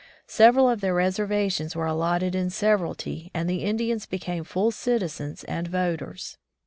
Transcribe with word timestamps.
Several 0.25 0.67
of 0.67 0.81
their 0.81 0.95
reservations 0.95 1.75
were 1.75 1.85
allotted 1.85 2.33
in 2.33 2.49
severalty 2.49 3.29
and 3.35 3.47
the 3.47 3.63
Indians 3.63 4.07
became 4.07 4.43
full 4.43 4.71
citizens 4.71 5.43
and 5.43 5.67
voters. 5.67 6.39